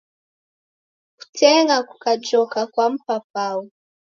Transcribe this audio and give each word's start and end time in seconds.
Kuteng'a 1.17 1.77
kukajoka 1.89 2.59
kwa 2.73 2.85
mpapau 2.93 3.61